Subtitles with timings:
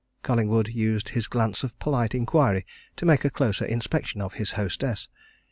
[0.23, 2.65] Collingwood used his glance of polite inquiry
[2.95, 5.07] to make a closer inspection of his hostess.